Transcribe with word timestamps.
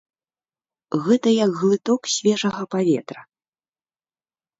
Гэта 1.07 1.33
як 1.45 1.51
глыток 1.61 2.01
свежага 2.13 2.63
паветра! 2.77 3.21